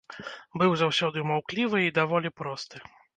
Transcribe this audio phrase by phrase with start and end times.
[0.61, 2.83] Быў заўсёды маўклівы і даволі просты.